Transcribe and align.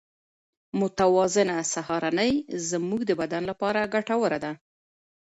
متوازنه 0.79 1.57
سهارنۍ 1.73 2.33
زموږ 2.69 2.99
د 3.05 3.11
بدن 3.21 3.43
لپاره 3.51 3.89
ګټوره 3.95 4.37
ده. 4.43 4.51